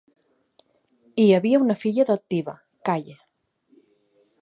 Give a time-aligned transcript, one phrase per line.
[1.23, 2.57] Hi havia una filla adoptiva,
[2.91, 3.19] Kaye.